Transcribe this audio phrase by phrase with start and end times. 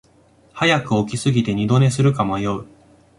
[0.55, 2.65] 早く起きすぎて二度寝するか迷う